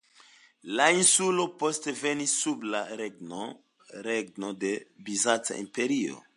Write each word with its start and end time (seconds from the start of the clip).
La 0.77 0.85
insulo 0.99 1.45
poste 1.63 1.93
venis 1.99 2.33
sub 2.45 2.65
la 2.77 2.81
regon 3.03 4.59
de 4.65 4.73
Bizanca 5.11 5.63
imperio. 5.67 6.23